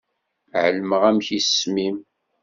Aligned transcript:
Ɛelmeɣ 0.63 1.01
amek 1.09 1.27
isem-im. 1.37 1.97